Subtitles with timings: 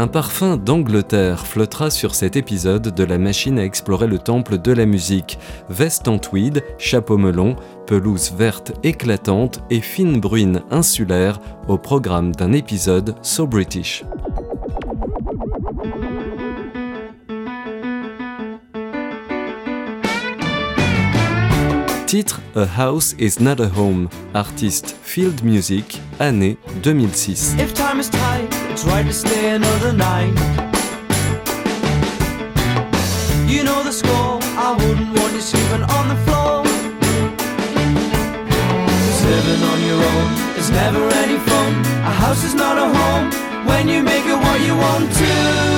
[0.00, 4.72] Un parfum d'Angleterre flottera sur cet épisode de la machine à explorer le temple de
[4.72, 5.38] la musique.
[5.68, 7.54] Veste en tweed, chapeau melon,
[7.86, 14.02] pelouse verte éclatante et fine bruine insulaire au programme d'un épisode So British.
[22.06, 27.56] Titre A House is Not a Home, artiste Field Music, année 2006.
[27.58, 30.34] If time is tight, right to stay another night.
[33.46, 36.64] You know the score, I wouldn't want you sleeping on the floor.
[39.04, 40.28] Cause living on your own
[40.58, 41.72] is never any fun.
[42.04, 43.30] A house is not a home
[43.66, 45.70] when you make it what you want to.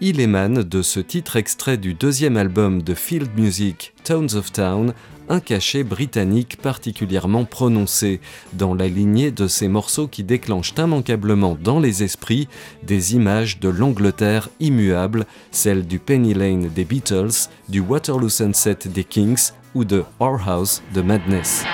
[0.00, 4.94] Il émane de ce titre extrait du deuxième album de Field Music, Tones of Town,
[5.28, 8.20] un cachet britannique particulièrement prononcé,
[8.52, 12.48] dans la lignée de ces morceaux qui déclenchent immanquablement dans les esprits
[12.82, 19.04] des images de l'Angleterre immuable, celle du Penny Lane des Beatles, du Waterloo Sunset des
[19.04, 21.64] Kings ou de Our House de Madness.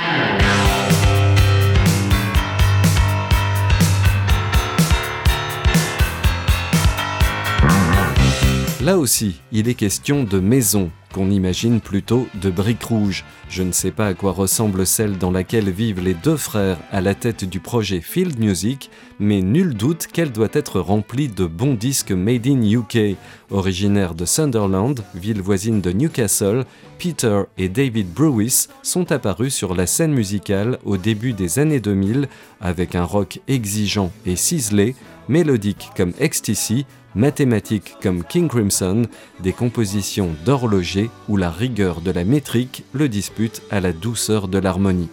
[8.85, 13.25] Là aussi, il est question de maison, qu'on imagine plutôt de briques rouges.
[13.49, 17.01] Je ne sais pas à quoi ressemble celle dans laquelle vivent les deux frères à
[17.01, 21.75] la tête du projet Field Music, mais nul doute qu'elle doit être remplie de bons
[21.75, 23.17] disques made in UK.
[23.53, 26.65] Originaires de Sunderland, ville voisine de Newcastle,
[26.99, 32.27] Peter et David Brewis sont apparus sur la scène musicale au début des années 2000
[32.61, 34.97] avec un rock exigeant et ciselé,
[35.33, 36.85] mélodique comme XTC,
[37.15, 39.07] mathématiques comme King Crimson,
[39.41, 44.59] des compositions d'horloger où la rigueur de la métrique le dispute à la douceur de
[44.59, 45.09] l'harmonie.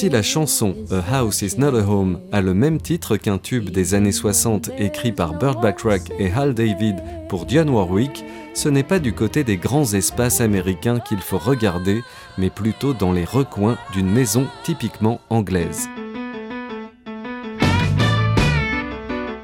[0.00, 3.68] Si la chanson A House is Not a Home a le même titre qu'un tube
[3.68, 6.96] des années 60 écrit par Burt Bacharach et Hal David
[7.28, 8.24] pour Dionne Warwick,
[8.54, 12.00] ce n'est pas du côté des grands espaces américains qu'il faut regarder,
[12.38, 15.86] mais plutôt dans les recoins d'une maison typiquement anglaise.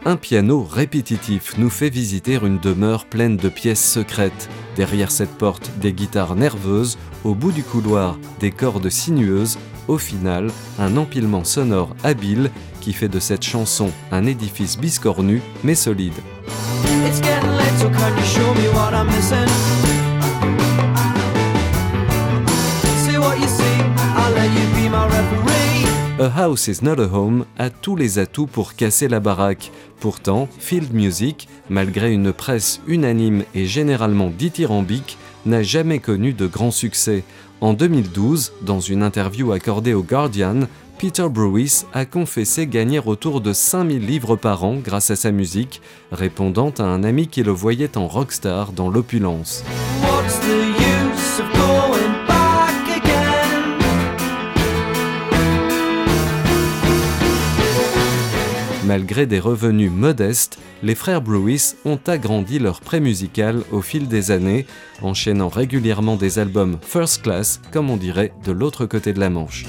[0.09, 4.49] Un piano répétitif nous fait visiter une demeure pleine de pièces secrètes.
[4.77, 9.59] Derrière cette porte, des guitares nerveuses, au bout du couloir, des cordes sinueuses,
[9.89, 15.75] au final, un empilement sonore habile qui fait de cette chanson un édifice biscornu mais
[15.75, 16.15] solide.
[26.19, 29.71] A House is Not a Home a tous les atouts pour casser la baraque.
[30.01, 36.71] Pourtant, Field Music, malgré une presse unanime et généralement dithyrambique, n'a jamais connu de grand
[36.71, 37.23] succès.
[37.61, 40.61] En 2012, dans une interview accordée au Guardian,
[40.97, 45.83] Peter Brewis a confessé gagner autour de 5000 livres par an grâce à sa musique,
[46.13, 49.65] répondant à un ami qui le voyait en rockstar dans l'opulence.
[58.87, 64.31] Malgré des revenus modestes, les frères Brewis ont agrandi leur prêt musical au fil des
[64.31, 64.65] années,
[65.03, 69.67] enchaînant régulièrement des albums first class, comme on dirait de l'autre côté de la Manche.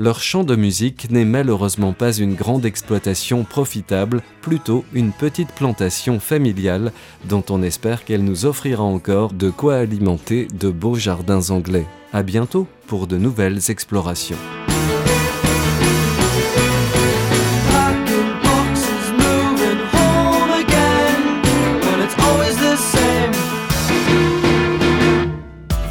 [0.00, 6.20] Leur chant de musique n'est malheureusement pas une grande exploitation profitable, plutôt une petite plantation
[6.20, 6.92] familiale
[7.24, 11.84] dont on espère qu'elle nous offrira encore de quoi alimenter de beaux jardins anglais.
[12.12, 14.38] À bientôt pour de nouvelles explorations.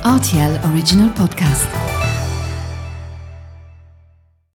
[0.06, 1.68] RTL Original Podcast.